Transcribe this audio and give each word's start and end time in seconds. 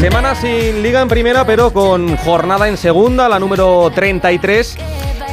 Semana 0.00 0.36
sin 0.36 0.80
liga 0.80 1.00
en 1.00 1.08
primera, 1.08 1.44
pero 1.44 1.72
con 1.72 2.16
jornada 2.18 2.68
en 2.68 2.76
segunda, 2.76 3.28
la 3.28 3.40
número 3.40 3.90
33. 3.92 4.76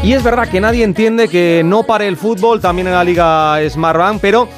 Y 0.03 0.13
es 0.13 0.23
verdad 0.23 0.49
que 0.49 0.59
nadie 0.59 0.83
entiende 0.83 1.27
que 1.27 1.61
no 1.63 1.83
pare 1.83 2.07
el 2.07 2.17
fútbol 2.17 2.59
también 2.59 2.87
en 2.87 2.93
la 2.93 3.03
liga 3.03 3.59
Smartbank, 3.69 4.19
pero 4.19 4.49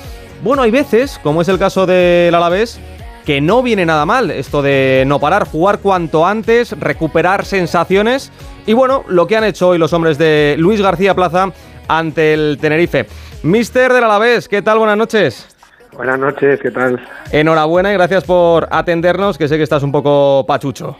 bueno, 0.41 0.61
hay 0.61 0.71
veces, 0.71 1.19
como 1.21 1.41
es 1.41 1.49
el 1.49 1.59
caso 1.59 1.85
del 1.85 2.33
Alavés, 2.33 2.79
que 3.25 3.41
no 3.41 3.61
viene 3.61 3.85
nada 3.85 4.05
mal 4.05 4.31
esto 4.31 4.61
de 4.61 5.03
no 5.05 5.19
parar, 5.19 5.45
jugar 5.45 5.79
cuanto 5.79 6.25
antes, 6.25 6.71
recuperar 6.79 7.43
sensaciones 7.43 8.31
y 8.65 8.71
bueno, 8.71 9.03
lo 9.09 9.27
que 9.27 9.35
han 9.35 9.43
hecho 9.43 9.67
hoy 9.67 9.77
los 9.77 9.91
hombres 9.91 10.17
de 10.17 10.55
Luis 10.57 10.81
García 10.81 11.15
Plaza 11.15 11.51
ante 11.89 12.33
el 12.33 12.57
Tenerife. 12.61 13.07
Mister 13.43 13.91
del 13.91 14.05
Alavés, 14.05 14.47
¿qué 14.47 14.61
tal? 14.61 14.77
Buenas 14.77 14.97
noches. 14.97 15.56
Buenas 15.97 16.19
noches, 16.19 16.59
¿qué 16.61 16.69
tal? 16.69 16.99
Enhorabuena 17.31 17.91
y 17.91 17.95
gracias 17.95 18.23
por 18.23 18.67
atendernos, 18.69 19.35
que 19.35 19.47
sé 19.47 19.57
que 19.57 19.63
estás 19.63 19.81
un 19.81 19.91
poco 19.91 20.45
pachucho. 20.47 20.95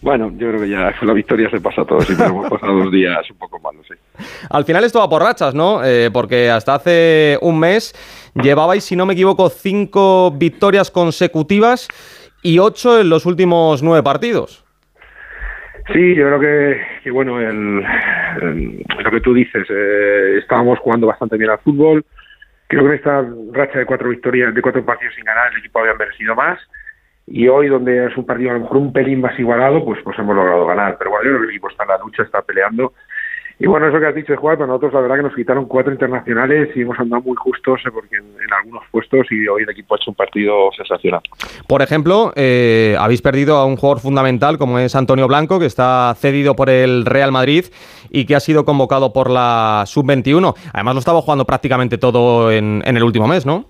Bueno, 0.00 0.30
yo 0.36 0.50
creo 0.50 0.60
que 0.60 0.68
ya 0.68 0.94
la 1.02 1.12
victoria 1.12 1.50
se 1.50 1.60
pasa 1.60 1.82
a 1.82 1.84
todos 1.84 2.08
y 2.08 2.12
hemos 2.12 2.48
pasado 2.50 2.84
dos 2.84 2.92
días 2.92 3.28
un 3.32 3.36
poco 3.36 3.58
malos, 3.58 3.84
sí. 3.88 3.94
Al 4.48 4.64
final 4.64 4.84
esto 4.84 5.00
va 5.00 5.08
por 5.08 5.22
rachas, 5.22 5.56
¿no? 5.56 5.84
Eh, 5.84 6.10
porque 6.12 6.50
hasta 6.50 6.76
hace 6.76 7.36
un 7.42 7.58
mes 7.58 7.92
llevabais, 8.40 8.84
si 8.84 8.94
no 8.94 9.06
me 9.06 9.14
equivoco, 9.14 9.48
cinco 9.48 10.30
victorias 10.30 10.92
consecutivas 10.92 11.88
y 12.40 12.60
ocho 12.60 13.00
en 13.00 13.08
los 13.08 13.26
últimos 13.26 13.82
nueve 13.82 14.04
partidos. 14.04 14.64
Sí, 15.92 16.14
yo 16.14 16.26
creo 16.28 16.40
que, 17.02 17.10
bueno, 17.10 17.40
el, 17.40 17.80
lo 17.80 19.10
que 19.10 19.20
tú 19.20 19.34
dices, 19.34 19.66
eh, 19.68 20.38
estábamos 20.38 20.78
jugando 20.78 21.08
bastante 21.08 21.36
bien 21.36 21.50
al 21.50 21.58
fútbol, 21.58 22.04
Creo 22.68 22.82
que 22.82 22.88
en 22.88 22.94
esta 22.94 23.26
racha 23.52 23.78
de 23.78 23.86
cuatro 23.86 24.10
victorias, 24.10 24.54
de 24.54 24.62
cuatro 24.62 24.84
partidos 24.84 25.14
sin 25.14 25.24
ganar, 25.24 25.50
el 25.52 25.58
equipo 25.58 25.80
había 25.80 25.94
merecido 25.94 26.34
más. 26.34 26.58
Y 27.26 27.48
hoy, 27.48 27.68
donde 27.68 28.06
es 28.06 28.16
un 28.16 28.26
partido 28.26 28.50
a 28.50 28.54
lo 28.54 28.60
mejor 28.60 28.76
un 28.76 28.92
pelín 28.92 29.20
más 29.20 29.38
igualado, 29.38 29.84
pues, 29.84 30.00
pues 30.02 30.18
hemos 30.18 30.36
logrado 30.36 30.66
ganar. 30.66 30.96
Pero 30.98 31.10
bueno, 31.10 31.24
yo 31.24 31.30
creo 31.30 31.40
que 31.40 31.44
el 31.46 31.50
equipo 31.50 31.70
está 31.70 31.84
en 31.84 31.88
la 31.88 31.98
lucha, 31.98 32.22
está 32.22 32.42
peleando. 32.42 32.92
Y 33.60 33.66
bueno, 33.66 33.88
eso 33.88 33.98
que 33.98 34.06
has 34.06 34.14
dicho, 34.14 34.36
Juan, 34.36 34.56
para 34.56 34.68
nosotros 34.68 34.92
la 34.92 35.00
verdad 35.00 35.16
que 35.16 35.22
nos 35.24 35.34
quitaron 35.34 35.66
cuatro 35.66 35.92
internacionales 35.92 36.68
y 36.76 36.82
hemos 36.82 36.98
andado 37.00 37.22
muy 37.22 37.34
justos 37.36 37.80
eh, 37.84 37.90
porque 37.92 38.16
en, 38.16 38.52
algunos 38.52 38.84
puestos 38.92 39.26
y 39.32 39.48
hoy 39.48 39.64
el 39.64 39.70
equipo 39.70 39.94
ha 39.94 39.96
hecho 39.96 40.12
un 40.12 40.14
partido 40.14 40.70
sensacional. 40.76 41.20
Por 41.66 41.82
ejemplo, 41.82 42.32
eh, 42.36 42.96
habéis 42.98 43.20
perdido 43.20 43.56
a 43.56 43.66
un 43.66 43.76
jugador 43.76 44.00
fundamental 44.00 44.58
como 44.58 44.78
es 44.78 44.94
Antonio 44.94 45.26
Blanco, 45.26 45.58
que 45.58 45.66
está 45.66 46.14
cedido 46.16 46.54
por 46.54 46.70
el 46.70 47.04
Real 47.04 47.32
Madrid 47.32 47.64
y 48.10 48.26
que 48.26 48.36
ha 48.36 48.40
sido 48.40 48.64
convocado 48.64 49.12
por 49.12 49.28
la 49.28 49.82
Sub-21. 49.86 50.54
Además 50.72 50.94
lo 50.94 51.00
estaba 51.00 51.20
jugando 51.20 51.44
prácticamente 51.44 51.98
todo 51.98 52.52
en, 52.52 52.82
el 52.84 53.02
último 53.02 53.26
mes, 53.26 53.44
¿no? 53.44 53.64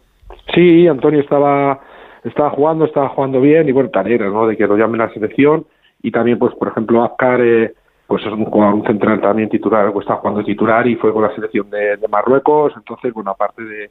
Sí, 0.55 0.87
Antonio 0.87 1.21
estaba, 1.21 1.81
estaba 2.25 2.51
jugando, 2.51 2.85
estaba 2.85 3.09
jugando 3.09 3.41
bien 3.41 3.67
y 3.69 3.73
bueno, 3.73 3.89
tareas, 3.89 4.21
¿no? 4.21 4.47
De 4.47 4.57
que 4.57 4.67
lo 4.67 4.77
llamen 4.77 5.01
a 5.01 5.07
la 5.07 5.15
selección 5.15 5.67
y 6.03 6.11
también, 6.11 6.39
pues, 6.39 6.55
por 6.57 6.69
ejemplo, 6.69 7.03
Azcar... 7.05 7.41
Eh, 7.41 7.73
pues 8.09 8.25
es 8.25 8.33
un 8.33 8.47
jugador, 8.47 8.87
central 8.87 9.21
también 9.21 9.51
titular, 9.51 9.93
pues 9.93 10.05
está 10.05 10.17
jugando 10.17 10.43
titular 10.43 10.87
y 10.87 10.97
fue 10.97 11.13
con 11.13 11.23
la 11.23 11.35
selección 11.35 11.69
de, 11.69 11.99
Marruecos, 12.11 12.73
entonces, 12.75 13.13
bueno, 13.13 13.33
aparte 13.33 13.63
de, 13.63 13.91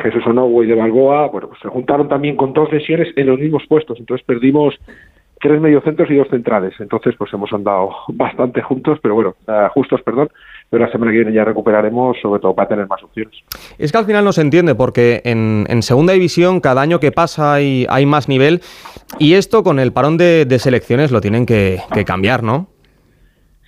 Jesús 0.00 0.24
Onogo 0.26 0.62
y 0.62 0.68
de 0.68 0.76
Balboa, 0.76 1.26
bueno, 1.26 1.48
pues 1.48 1.60
se 1.60 1.68
juntaron 1.68 2.08
también 2.08 2.36
con 2.36 2.52
dos 2.52 2.72
lesiones 2.72 3.08
en 3.16 3.26
los 3.26 3.38
mismos 3.38 3.64
puestos, 3.68 3.98
entonces 3.98 4.24
perdimos 4.24 4.74
tres 5.40 5.60
mediocentros 5.60 6.08
y 6.10 6.14
dos 6.14 6.28
centrales, 6.28 6.72
entonces 6.78 7.16
pues 7.18 7.32
hemos 7.34 7.52
andado 7.52 7.90
bastante 8.08 8.62
juntos, 8.62 9.00
pero 9.02 9.16
bueno, 9.16 9.34
uh, 9.48 9.68
justos, 9.74 10.00
perdón, 10.02 10.30
pero 10.70 10.86
la 10.86 10.92
semana 10.92 11.10
que 11.10 11.18
viene 11.18 11.32
ya 11.32 11.44
recuperaremos, 11.44 12.16
sobre 12.22 12.40
todo 12.40 12.54
para 12.54 12.68
tener 12.68 12.86
más 12.86 13.02
opciones. 13.02 13.34
Es 13.76 13.90
que 13.90 13.98
al 13.98 14.06
final 14.06 14.24
no 14.24 14.32
se 14.32 14.40
entiende, 14.40 14.76
porque 14.76 15.20
en, 15.24 15.66
en 15.68 15.82
segunda 15.82 16.12
división 16.12 16.60
cada 16.60 16.80
año 16.80 17.00
que 17.00 17.10
pasa 17.10 17.54
hay, 17.54 18.06
más 18.06 18.28
nivel, 18.28 18.60
y 19.18 19.34
esto 19.34 19.64
con 19.64 19.80
el 19.80 19.92
parón 19.92 20.16
de, 20.16 20.46
selecciones 20.60 21.10
lo 21.10 21.20
tienen 21.20 21.44
que 21.44 21.80
cambiar, 22.06 22.44
¿no? 22.44 22.71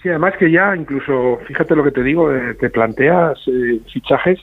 Sí, 0.05 0.11
además 0.11 0.35
que 0.39 0.51
ya 0.51 0.77
incluso, 0.77 1.41
fíjate 1.47 1.75
lo 1.75 1.83
que 1.83 1.91
te 1.91 2.03
digo, 2.03 2.31
eh, 2.31 2.53
te 2.61 2.69
planteas 2.69 3.39
eh, 3.47 3.81
fichajes, 3.91 4.39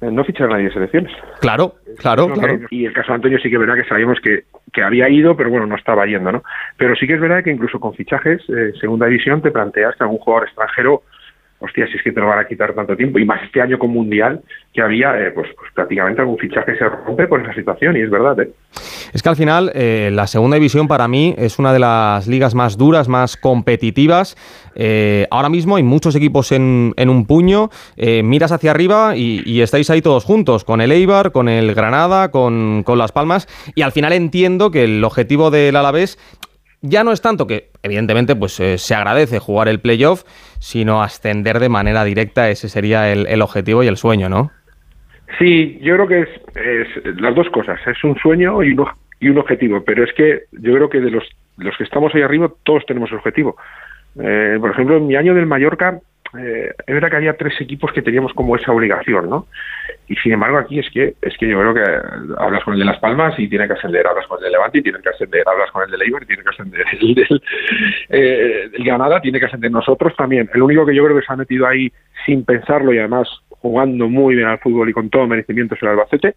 eh, 0.00 0.08
no 0.08 0.22
fichar 0.22 0.46
a 0.46 0.50
nadie 0.50 0.66
de 0.66 0.72
selecciones. 0.72 1.12
Claro, 1.40 1.74
claro, 1.98 2.28
claro. 2.28 2.60
y 2.70 2.86
el 2.86 2.92
caso 2.92 3.08
de 3.08 3.16
Antonio 3.16 3.38
sí 3.40 3.48
que 3.50 3.56
es 3.56 3.60
verdad 3.60 3.74
que 3.74 3.88
sabíamos 3.88 4.20
que, 4.20 4.44
que, 4.72 4.84
había 4.84 5.08
ido, 5.08 5.36
pero 5.36 5.50
bueno, 5.50 5.66
no 5.66 5.74
estaba 5.74 6.06
yendo, 6.06 6.30
¿no? 6.30 6.44
Pero 6.76 6.94
sí 6.94 7.08
que 7.08 7.14
es 7.14 7.20
verdad 7.20 7.42
que 7.42 7.50
incluso 7.50 7.80
con 7.80 7.92
fichajes, 7.94 8.40
segunda 8.78 9.06
división, 9.06 9.42
te 9.42 9.50
planteas 9.50 9.96
que 9.96 10.04
algún 10.04 10.18
jugador 10.18 10.46
extranjero 10.46 11.02
hostia, 11.60 11.86
si 11.88 11.96
es 11.96 12.02
que 12.02 12.12
te 12.12 12.20
lo 12.20 12.26
van 12.26 12.38
a 12.38 12.46
quitar 12.46 12.72
tanto 12.74 12.96
tiempo, 12.96 13.18
y 13.18 13.24
más 13.24 13.42
este 13.42 13.60
año 13.60 13.78
con 13.78 13.90
Mundial, 13.90 14.42
que 14.72 14.80
había, 14.80 15.18
eh, 15.18 15.32
pues, 15.32 15.48
pues, 15.56 15.72
prácticamente 15.74 16.20
algún 16.20 16.38
fichaje 16.38 16.76
se 16.76 16.88
rompe 16.88 17.26
por 17.26 17.40
esa 17.40 17.52
situación, 17.52 17.96
y 17.96 18.00
es 18.00 18.10
verdad. 18.10 18.38
¿eh? 18.40 18.50
Es 19.12 19.22
que 19.22 19.28
al 19.28 19.36
final, 19.36 19.72
eh, 19.74 20.10
la 20.12 20.26
segunda 20.26 20.56
división 20.56 20.86
para 20.86 21.08
mí 21.08 21.34
es 21.36 21.58
una 21.58 21.72
de 21.72 21.80
las 21.80 22.28
ligas 22.28 22.54
más 22.54 22.76
duras, 22.78 23.08
más 23.08 23.36
competitivas. 23.36 24.36
ahora 25.30 25.48
mismo 25.48 25.74
hay 25.74 25.82
muchos 25.82 26.14
equipos 26.14 26.52
en, 26.52 26.94
un 26.96 27.26
puño, 27.26 27.70
miras 28.22 28.52
hacia 28.52 28.70
arriba 28.70 29.16
y, 29.16 29.60
estáis 29.60 29.90
ahí 29.90 30.00
todos 30.00 30.24
juntos, 30.24 30.64
con 30.64 30.80
el 30.80 30.92
Eibar, 30.92 31.32
con 31.32 31.48
el 31.48 31.74
Granada, 31.74 32.30
con, 32.30 32.84
con 32.84 32.98
Las 32.98 33.10
Palmas, 33.10 33.48
y 33.74 33.82
al 33.82 33.90
final 33.90 34.12
entiendo 34.12 34.70
que 34.70 34.84
el 34.84 35.02
objetivo 35.02 35.50
del 35.50 35.74
Alavés 35.74 36.18
ya 36.80 37.04
no 37.04 37.12
es 37.12 37.20
tanto 37.20 37.46
que, 37.46 37.70
evidentemente, 37.82 38.36
pues 38.36 38.58
eh, 38.60 38.78
se 38.78 38.94
agradece 38.94 39.38
jugar 39.38 39.68
el 39.68 39.80
playoff, 39.80 40.22
sino 40.60 41.02
ascender 41.02 41.58
de 41.58 41.68
manera 41.68 42.04
directa. 42.04 42.50
Ese 42.50 42.68
sería 42.68 43.10
el, 43.10 43.42
objetivo 43.42 43.82
y 43.82 43.88
el 43.88 43.96
sueño, 43.96 44.28
¿no? 44.28 44.50
Sí, 45.38 45.78
yo 45.82 45.94
creo 45.94 46.06
que 46.06 46.20
es, 46.22 47.20
las 47.20 47.34
dos 47.34 47.48
cosas. 47.50 47.78
Es 47.86 48.02
un 48.04 48.16
sueño 48.16 48.62
y 48.62 48.72
un, 48.72 48.86
y 49.20 49.28
un 49.28 49.38
objetivo. 49.38 49.82
Pero 49.84 50.04
es 50.04 50.12
que 50.14 50.44
yo 50.52 50.74
creo 50.74 50.88
que 50.88 51.00
de 51.00 51.10
los, 51.10 51.24
los 51.56 51.76
que 51.76 51.84
estamos 51.84 52.14
ahí 52.14 52.22
arriba, 52.22 52.50
todos 52.62 52.86
tenemos 52.86 53.12
objetivo. 53.12 53.56
Eh, 54.20 54.56
por 54.60 54.70
ejemplo, 54.70 54.96
en 54.96 55.06
mi 55.06 55.16
año 55.16 55.34
del 55.34 55.46
Mallorca, 55.46 56.00
eh, 56.38 56.74
verdad 56.86 57.10
que 57.10 57.16
había 57.16 57.36
tres 57.36 57.60
equipos 57.60 57.92
que 57.92 58.02
teníamos 58.02 58.32
como 58.32 58.56
esa 58.56 58.72
obligación, 58.72 59.28
¿no? 59.28 59.46
Y 60.08 60.16
sin 60.16 60.32
embargo 60.32 60.58
aquí 60.58 60.78
es 60.78 60.88
que 60.90 61.14
es 61.20 61.36
que 61.36 61.48
yo 61.48 61.58
creo 61.60 61.74
que 61.74 61.84
hablas 62.38 62.64
con 62.64 62.74
el 62.74 62.80
de 62.80 62.86
Las 62.86 62.98
Palmas 62.98 63.38
y 63.38 63.48
tiene 63.48 63.66
que 63.66 63.74
ascender, 63.74 64.06
hablas 64.06 64.26
con 64.26 64.38
el 64.38 64.44
de 64.44 64.50
Levante 64.50 64.78
y 64.78 64.82
tiene 64.82 65.00
que 65.00 65.08
ascender, 65.08 65.42
hablas 65.46 65.70
con 65.70 65.84
el 65.84 65.90
de 65.90 65.98
Leiber 65.98 66.22
y 66.22 66.26
tiene 66.26 66.42
que 66.42 66.48
ascender, 66.48 66.84
el 67.00 67.14
del 67.14 67.42
eh, 68.08 68.70
Granada 68.78 69.20
tiene 69.20 69.38
que 69.38 69.46
ascender, 69.46 69.70
nosotros 69.70 70.14
también. 70.16 70.48
El 70.54 70.62
único 70.62 70.86
que 70.86 70.94
yo 70.94 71.04
creo 71.04 71.18
que 71.18 71.26
se 71.26 71.32
ha 71.32 71.36
metido 71.36 71.66
ahí 71.66 71.92
sin 72.24 72.44
pensarlo 72.44 72.92
y 72.92 72.98
además 72.98 73.28
jugando 73.48 74.08
muy 74.08 74.36
bien 74.36 74.48
al 74.48 74.58
fútbol 74.60 74.88
y 74.88 74.92
con 74.92 75.10
todo 75.10 75.26
merecimiento 75.26 75.74
es 75.74 75.82
el 75.82 75.88
Albacete 75.88 76.36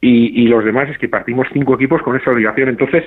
y, 0.00 0.42
y 0.42 0.48
los 0.48 0.64
demás 0.64 0.88
es 0.88 0.98
que 0.98 1.08
partimos 1.08 1.46
cinco 1.52 1.74
equipos 1.74 2.02
con 2.02 2.16
esa 2.16 2.30
obligación. 2.30 2.68
Entonces, 2.68 3.04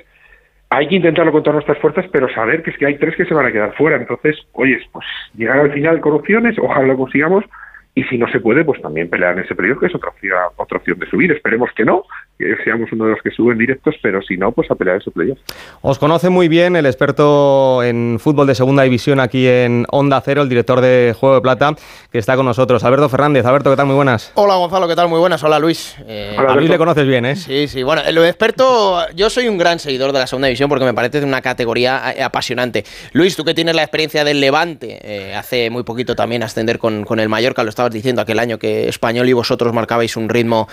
hay 0.76 0.88
que 0.88 0.96
intentarlo 0.96 1.32
con 1.32 1.44
todas 1.44 1.56
nuestras 1.56 1.78
fuerzas, 1.80 2.06
pero 2.12 2.28
saber 2.30 2.64
que 2.64 2.72
es 2.72 2.78
que 2.78 2.86
hay 2.88 2.98
tres 2.98 3.16
que 3.16 3.26
se 3.26 3.34
van 3.34 3.46
a 3.46 3.52
quedar 3.52 3.74
fuera. 3.76 3.98
Entonces, 3.98 4.36
oye, 4.54 4.80
pues 4.92 5.06
llegar 5.36 5.60
al 5.60 5.72
final 5.72 6.00
con 6.02 6.14
opciones, 6.14 6.58
ojalá 6.58 6.88
lo 6.88 6.98
consigamos, 6.98 7.46
y 7.96 8.04
si 8.06 8.18
no 8.18 8.28
se 8.30 8.40
puede, 8.40 8.66
pues 8.66 8.82
también 8.82 9.10
pelear 9.10 9.38
en 9.38 9.44
ese 9.44 9.54
periodo, 9.54 9.80
que 9.80 9.86
es 9.86 9.96
otra 9.96 10.10
opción, 10.10 10.40
otra 10.56 10.80
opción 10.80 10.98
de 10.98 11.06
subir. 11.08 11.32
Esperemos 11.32 11.70
que 11.76 11.86
no, 11.86 12.06
que 12.38 12.56
seamos 12.64 12.92
uno 12.92 13.06
de 13.06 13.12
los 13.12 13.22
que 13.22 13.32
suben 13.32 13.58
directos, 13.58 13.96
pero 14.02 14.22
si 14.22 14.38
no, 14.38 14.52
pues 14.52 14.70
a 14.72 14.76
pelear 14.76 14.98
ese 14.98 15.12
playoff. 15.12 15.38
Os 15.82 16.00
conoce 16.00 16.30
muy 16.30 16.48
bien 16.48 16.76
el 16.76 16.86
experto 16.86 17.84
en 17.84 18.18
fútbol 18.20 18.48
de 18.48 18.56
segunda 18.56 18.84
división 18.84 19.20
aquí 19.20 19.48
en 19.48 19.86
Onda 19.92 20.20
Cero, 20.22 20.42
el 20.42 20.50
director 20.50 20.82
de 20.82 21.16
Juego 21.18 21.36
de 21.36 21.42
Plata, 21.42 21.76
que 22.12 22.18
está 22.18 22.36
con 22.36 22.46
nosotros, 22.46 22.84
Alberto 22.84 23.08
Fernández. 23.10 23.46
Alberto, 23.46 23.70
¿qué 23.70 23.78
tal? 23.78 23.86
Muy 23.86 23.96
buenas. 23.96 24.32
Hola 24.36 24.56
Gonzalo, 24.56 24.88
¿qué 24.88 24.96
tal? 24.96 25.10
Muy 25.10 25.20
buenas. 25.20 25.44
Hola 25.44 25.60
Luis. 25.60 25.96
Eh, 26.08 26.36
a 26.38 26.56
Luis 26.56 26.70
le 26.70 26.78
conoces 26.78 27.06
bien, 27.06 27.26
¿eh? 27.26 27.36
Sí, 27.36 27.68
sí. 27.68 27.84
Bueno, 27.84 28.02
el 28.06 28.18
experto, 28.18 29.00
yo 29.16 29.30
soy 29.30 29.48
un 29.48 29.58
gran 29.58 29.80
seguidor 29.80 30.12
de 30.12 30.20
la 30.20 30.28
segunda 30.28 30.48
división 30.48 30.70
porque 30.70 30.86
me 30.86 30.94
parece 30.94 31.24
una 31.24 31.42
categoría 31.42 32.14
eh, 32.16 32.24
apasionante. 32.24 32.84
Luis, 33.14 33.36
tú 33.36 33.44
que 33.44 33.54
tienes 33.54 33.76
la 33.76 33.84
experiencia 33.84 34.24
del 34.24 34.40
Levante, 34.40 35.00
eh, 35.04 35.36
hace 35.36 35.70
muy 35.70 35.84
poquito 35.84 36.16
también 36.16 36.42
ascender 36.44 36.80
con, 36.80 37.04
con 37.04 37.20
el 37.20 37.30
Mallorca, 37.30 37.64
lo 37.64 37.70
estabas 37.70 37.94
diciendo 37.94 38.22
aquel 38.22 38.40
año 38.40 38.58
que 38.58 38.88
Español 38.90 39.30
y 39.30 39.34
vosotros 39.34 39.74
marcabais 39.74 40.18
un 40.18 40.30
ritmo 40.30 40.68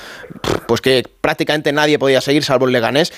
pues 0.66 0.80
que 0.80 1.04
prácticamente 1.20 1.49
nadie 1.72 1.98
podía 1.98 2.20
seguir, 2.20 2.44
salvo 2.44 2.66
el 2.66 2.72
Leganés. 2.72 3.12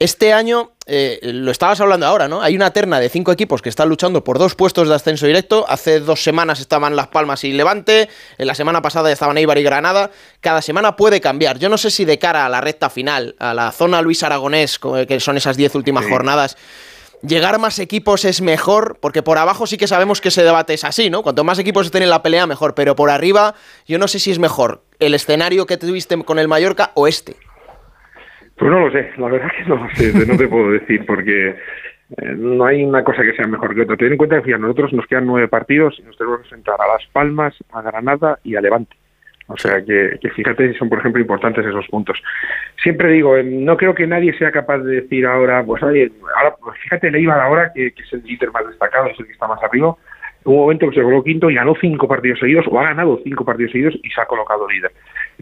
Este 0.00 0.32
año, 0.32 0.72
eh, 0.86 1.20
lo 1.22 1.52
estabas 1.52 1.80
hablando 1.80 2.04
ahora, 2.06 2.26
¿no? 2.26 2.42
Hay 2.42 2.56
una 2.56 2.72
terna 2.72 2.98
de 2.98 3.08
cinco 3.08 3.30
equipos 3.30 3.62
que 3.62 3.68
están 3.68 3.88
luchando 3.88 4.24
por 4.24 4.40
dos 4.40 4.56
puestos 4.56 4.88
de 4.88 4.94
ascenso 4.94 5.26
directo. 5.26 5.64
Hace 5.68 6.00
dos 6.00 6.22
semanas 6.22 6.58
estaban 6.58 6.96
Las 6.96 7.06
Palmas 7.08 7.44
y 7.44 7.52
Levante. 7.52 8.08
En 8.36 8.46
la 8.48 8.56
semana 8.56 8.82
pasada 8.82 9.12
estaban 9.12 9.38
Eibar 9.38 9.56
y 9.56 9.62
Granada. 9.62 10.10
Cada 10.40 10.62
semana 10.62 10.96
puede 10.96 11.20
cambiar. 11.20 11.60
Yo 11.60 11.68
no 11.68 11.78
sé 11.78 11.90
si 11.90 12.04
de 12.04 12.18
cara 12.18 12.44
a 12.44 12.48
la 12.48 12.60
recta 12.60 12.90
final, 12.90 13.36
a 13.38 13.54
la 13.54 13.70
zona 13.70 14.02
Luis 14.02 14.24
Aragonés, 14.24 14.80
que 15.06 15.20
son 15.20 15.36
esas 15.36 15.56
diez 15.56 15.76
últimas 15.76 16.06
jornadas, 16.06 16.56
llegar 17.22 17.60
más 17.60 17.78
equipos 17.78 18.24
es 18.24 18.40
mejor, 18.40 18.98
porque 19.00 19.22
por 19.22 19.38
abajo 19.38 19.66
sí 19.66 19.78
que 19.78 19.86
sabemos 19.86 20.20
que 20.20 20.28
ese 20.28 20.42
debate 20.42 20.74
es 20.74 20.82
así, 20.82 21.08
¿no? 21.08 21.22
Cuanto 21.22 21.44
más 21.44 21.60
equipos 21.60 21.86
estén 21.86 22.02
en 22.02 22.10
la 22.10 22.22
pelea, 22.22 22.48
mejor, 22.48 22.74
pero 22.74 22.96
por 22.96 23.10
arriba 23.10 23.54
yo 23.86 23.98
no 23.98 24.08
sé 24.08 24.18
si 24.18 24.32
es 24.32 24.40
mejor 24.40 24.82
el 24.98 25.14
escenario 25.14 25.66
que 25.66 25.76
tuviste 25.76 26.22
con 26.24 26.40
el 26.40 26.48
Mallorca 26.48 26.90
o 26.94 27.06
este. 27.06 27.36
Pues 28.64 28.72
no 28.72 28.80
lo 28.80 28.90
sé, 28.90 29.10
la 29.18 29.28
verdad 29.28 29.52
que 29.54 29.64
no 29.66 29.76
lo 29.76 29.90
sé, 29.90 30.26
no 30.26 30.38
te 30.38 30.48
puedo 30.48 30.70
decir, 30.70 31.04
porque 31.04 31.48
eh, 31.50 32.34
no 32.34 32.64
hay 32.64 32.82
una 32.82 33.04
cosa 33.04 33.20
que 33.20 33.34
sea 33.34 33.46
mejor 33.46 33.74
que 33.74 33.82
otra. 33.82 33.98
Ten 33.98 34.12
en 34.12 34.16
cuenta 34.16 34.40
que 34.40 34.54
a 34.54 34.56
nosotros 34.56 34.90
nos 34.94 35.06
quedan 35.06 35.26
nueve 35.26 35.48
partidos 35.48 35.98
y 35.98 36.02
nos 36.02 36.16
tenemos 36.16 36.38
que 36.38 36.44
enfrentar 36.44 36.80
a 36.80 36.94
Las 36.94 37.06
Palmas, 37.12 37.54
a 37.72 37.82
Granada 37.82 38.38
y 38.42 38.56
a 38.56 38.62
Levante. 38.62 38.96
O 39.48 39.58
sea 39.58 39.84
que, 39.84 40.18
fíjate 40.34 40.72
si 40.72 40.78
son, 40.78 40.88
por 40.88 41.00
ejemplo, 41.00 41.20
importantes 41.20 41.66
esos 41.66 41.86
puntos. 41.88 42.18
Siempre 42.82 43.10
digo, 43.10 43.36
eh, 43.36 43.44
no 43.44 43.76
creo 43.76 43.94
que 43.94 44.06
nadie 44.06 44.32
sea 44.38 44.50
capaz 44.50 44.78
de 44.78 45.02
decir 45.02 45.26
ahora, 45.26 45.62
pues 45.62 45.82
oye, 45.82 46.10
ahora, 46.34 46.56
pues 46.58 46.78
fíjate, 46.78 47.10
le 47.10 47.20
iba 47.20 47.34
ahora, 47.34 47.70
que, 47.74 47.92
que 47.92 48.02
es 48.02 48.12
el 48.14 48.22
líder 48.22 48.50
más 48.50 48.66
destacado, 48.66 49.08
es 49.08 49.20
el 49.20 49.26
que 49.26 49.32
está 49.32 49.46
más 49.46 49.62
arriba, 49.62 49.94
un 50.44 50.56
momento 50.56 50.88
que 50.88 50.96
se 50.96 51.02
colocó 51.02 51.24
quinto 51.24 51.50
y 51.50 51.54
ganó 51.54 51.74
cinco 51.80 52.06
partidos 52.06 52.38
seguidos, 52.38 52.66
o 52.68 52.78
ha 52.78 52.84
ganado 52.84 53.20
cinco 53.24 53.44
partidos 53.44 53.72
seguidos 53.72 53.94
y 54.02 54.10
se 54.10 54.20
ha 54.20 54.26
colocado 54.26 54.68
líder. 54.68 54.92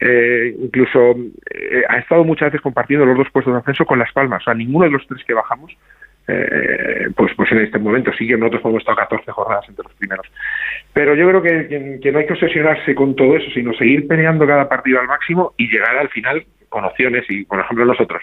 Eh, 0.00 0.54
incluso 0.58 1.14
eh, 1.50 1.82
ha 1.88 1.98
estado 1.98 2.24
muchas 2.24 2.46
veces 2.46 2.60
compartiendo 2.60 3.04
los 3.04 3.18
dos 3.18 3.30
puestos 3.30 3.52
de 3.52 3.60
ascenso 3.60 3.84
con 3.84 3.98
Las 3.98 4.12
Palmas. 4.12 4.42
O 4.42 4.44
sea, 4.44 4.54
ninguno 4.54 4.84
de 4.84 4.92
los 4.92 5.06
tres 5.06 5.24
que 5.24 5.34
bajamos, 5.34 5.72
eh, 6.28 7.08
pues, 7.16 7.32
pues 7.36 7.50
en 7.52 7.58
este 7.58 7.78
momento 7.78 8.12
sí 8.16 8.26
que 8.26 8.36
nosotros 8.36 8.62
hemos 8.64 8.80
estado 8.80 8.96
14 8.96 9.32
jornadas 9.32 9.68
entre 9.68 9.84
los 9.84 9.94
primeros. 9.94 10.26
Pero 10.92 11.14
yo 11.14 11.28
creo 11.28 11.42
que, 11.42 11.98
que 12.00 12.12
no 12.12 12.18
hay 12.18 12.26
que 12.26 12.34
obsesionarse 12.34 12.94
con 12.94 13.16
todo 13.16 13.36
eso, 13.36 13.50
sino 13.52 13.72
seguir 13.74 14.06
peleando 14.06 14.46
cada 14.46 14.68
partido 14.68 15.00
al 15.00 15.08
máximo 15.08 15.52
y 15.56 15.68
llegar 15.68 15.96
al 15.96 16.08
final 16.10 16.44
con 16.68 16.84
opciones. 16.84 17.24
Y, 17.28 17.44
por 17.44 17.60
ejemplo, 17.60 17.84
nosotros 17.84 18.22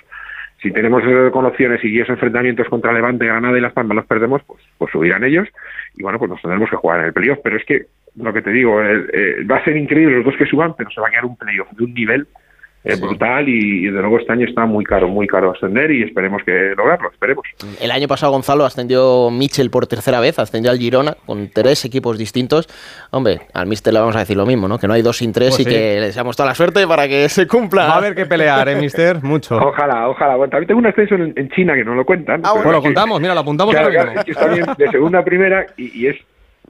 si 0.62 0.72
tenemos 0.72 1.04
con 1.32 1.46
opciones 1.46 1.84
y 1.84 1.98
esos 1.98 2.12
enfrentamientos 2.12 2.68
contra 2.68 2.94
Levante, 2.94 3.26
Granada 3.26 3.58
y 3.58 3.62
Las 3.62 3.74
Palmas 3.74 3.96
los 3.96 4.06
perdemos, 4.06 4.42
pues, 4.46 4.62
pues 4.78 4.92
subirán 4.92 5.24
ellos 5.24 5.48
y 5.96 6.04
bueno, 6.04 6.20
pues 6.20 6.30
nos 6.30 6.42
tendremos 6.42 6.70
que 6.70 6.76
jugar 6.76 7.00
en 7.00 7.06
el 7.08 7.14
playoff. 7.14 7.40
Pero 7.44 7.58
es 7.58 7.66
que 7.66 7.86
lo 8.16 8.34
que 8.34 8.42
te 8.42 8.52
digo, 8.52 8.82
eh, 8.84 9.46
va 9.50 9.58
a 9.58 9.64
ser 9.64 9.78
increíble 9.78 10.18
los 10.18 10.26
dos 10.26 10.36
que 10.38 10.46
suban, 10.46 10.76
pero 10.78 10.90
se 10.90 11.00
va 11.00 11.08
a 11.08 11.12
quedar 11.12 11.26
un 11.26 11.38
playoff 11.38 11.70
de 11.72 11.84
un 11.84 11.94
nivel 11.94 12.28
es 12.84 13.00
brutal 13.00 13.48
y, 13.50 13.86
desde 13.86 14.00
luego 14.00 14.20
este 14.20 14.32
año 14.32 14.48
está 14.48 14.66
muy 14.66 14.86
caro, 14.86 15.08
muy 15.08 15.28
caro 15.28 15.52
ascender 15.52 15.92
y 15.92 16.04
esperemos 16.04 16.42
que 16.44 16.74
lograrlo, 16.78 17.10
esperemos. 17.12 17.46
El 17.82 17.92
año 17.92 18.08
pasado 18.08 18.32
Gonzalo 18.32 18.66
ascendió 18.66 19.30
Mitchell 19.32 19.70
por 19.70 19.88
tercera 19.88 20.20
vez, 20.20 20.40
ascendió 20.40 20.72
al 20.72 20.78
Girona 20.78 21.18
con 21.26 21.50
tres 21.50 21.84
equipos 21.86 22.18
distintos. 22.18 22.68
Hombre, 23.12 23.42
al 23.54 23.68
Mister 23.68 23.94
le 23.94 24.00
vamos 24.00 24.16
a 24.16 24.20
decir 24.20 24.38
lo 24.38 24.46
mismo, 24.46 24.68
¿no? 24.68 24.80
Que 24.80 24.88
no 24.88 24.94
hay 24.94 25.02
dos 25.02 25.18
sin 25.18 25.34
tres 25.34 25.56
pues 25.56 25.62
y 25.62 25.66
que 25.66 26.00
le 26.00 26.08
deseamos 26.08 26.38
toda 26.38 26.50
la 26.50 26.56
suerte 26.56 26.88
para 26.88 27.08
que 27.08 27.28
se 27.28 27.48
cumpla. 27.48 27.86
Va 27.86 27.94
a 27.96 27.98
haber 27.98 28.16
que 28.16 28.26
pelear, 28.26 28.70
¿eh, 28.70 28.76
Mister? 28.76 29.22
Mucho. 29.24 29.58
Ojalá, 29.58 30.08
ojalá. 30.08 30.36
Bueno, 30.36 30.52
también 30.52 30.68
tengo 30.68 30.80
un 30.80 30.88
ascenso 30.88 31.16
en, 31.16 31.50
China 31.50 31.74
que 31.74 31.84
no 31.84 31.96
lo 31.96 32.06
cuentan. 32.06 32.42
Ah, 32.44 32.54
bueno, 32.54 32.72
lo 32.72 32.82
contamos, 32.82 33.20
mira, 33.20 33.34
lo 33.34 33.42
apuntamos. 33.42 33.74
Claro, 33.74 33.90
que 34.24 34.32
está 34.32 34.48
bien 34.48 34.66
de 34.78 34.90
segunda 34.90 35.20
a 35.20 35.24
primera 35.24 35.66
y 35.78 36.08
es 36.08 36.16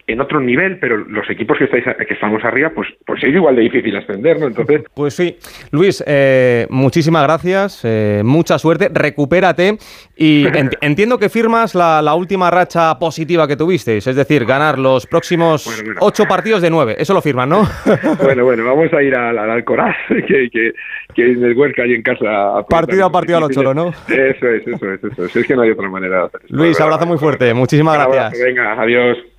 en 0.09 0.21
otro 0.21 0.39
nivel, 0.39 0.79
pero 0.79 0.97
los 0.97 1.29
equipos 1.29 1.57
que 1.57 1.65
estáis 1.65 1.83
que 1.83 2.13
estamos 2.13 2.43
arriba, 2.43 2.71
pues, 2.73 2.87
pues 3.05 3.23
es 3.23 3.33
igual 3.33 3.55
de 3.55 3.61
difícil 3.61 3.95
ascender, 3.95 4.39
¿no? 4.39 4.47
Entonces. 4.47 4.83
Pues 4.95 5.13
sí. 5.13 5.37
Luis, 5.71 6.03
eh, 6.05 6.67
muchísimas 6.69 7.23
gracias, 7.23 7.81
eh, 7.85 8.21
mucha 8.25 8.57
suerte, 8.59 8.89
recupérate 8.91 9.77
y 10.17 10.45
entiendo 10.81 11.17
que 11.17 11.29
firmas 11.29 11.75
la, 11.75 12.13
última 12.15 12.49
racha 12.49 12.97
positiva 12.99 13.47
que 13.47 13.55
tuvisteis, 13.55 14.05
es 14.07 14.15
decir, 14.15 14.45
ganar 14.45 14.77
los 14.77 15.05
próximos 15.05 15.83
ocho 16.01 16.25
partidos 16.25 16.61
de 16.61 16.69
nueve. 16.69 16.95
Eso 16.97 17.13
lo 17.13 17.21
firman, 17.21 17.49
¿no? 17.49 17.63
bueno, 18.23 18.43
bueno, 18.43 18.65
vamos 18.65 18.91
a 18.91 19.01
ir 19.01 19.15
al, 19.15 19.37
al 19.37 19.49
Alcoraz, 19.49 19.95
que, 20.09 20.49
que, 20.49 20.73
que, 21.13 21.31
en 21.31 21.43
el 21.43 21.55
Huerca 21.55 21.85
y 21.85 21.93
en 21.93 22.01
casa. 22.01 22.65
partido 22.67 23.05
a 23.05 23.11
partido 23.11 23.37
a 23.37 23.41
los 23.41 23.75
¿no? 23.75 23.89
Eso 23.89 24.47
es, 24.47 24.67
eso 24.67 24.91
es, 24.91 25.03
eso 25.03 25.25
es. 25.25 25.35
Es 25.35 25.47
que 25.47 25.55
no 25.55 25.61
hay 25.61 25.71
otra 25.71 25.87
manera 25.87 26.17
de 26.17 26.25
hacer 26.25 26.41
Luis, 26.49 26.79
abrazo 26.81 27.05
muy 27.05 27.17
fuerte, 27.17 27.53
muchísimas 27.53 27.95
gracias. 27.95 28.43
venga, 28.43 28.73
adiós. 28.81 29.29